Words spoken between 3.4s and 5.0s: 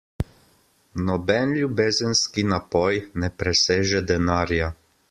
preseže denarja.